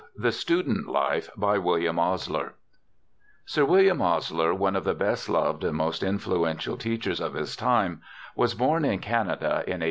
[0.17, 2.55] THE STUDENT LIFE By WILLIAM OSLER
[3.45, 8.01] Sir William Osler, one of the best loved and most influential teachers of his time,
[8.35, 9.79] was born in Canada in 1849.